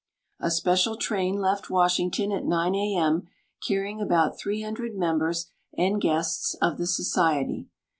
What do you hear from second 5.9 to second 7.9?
guests of the Society.